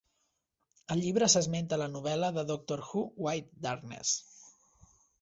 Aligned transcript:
El 0.95 1.03
llibre 1.07 1.27
s'esmenta 1.33 1.77
a 1.77 1.79
la 1.83 1.89
novel·la 1.97 2.33
de 2.39 2.47
Doctor 2.55 2.85
Who 2.89 3.07
"White 3.29 3.65
Darkness". 3.71 4.19